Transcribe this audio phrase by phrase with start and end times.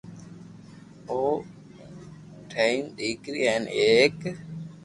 [1.09, 1.19] او
[2.49, 4.17] ِٺین نیڪریو ھین ایڪ